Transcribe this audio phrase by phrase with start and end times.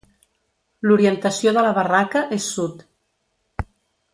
[0.87, 2.85] L'orientació de la barraca és Sud.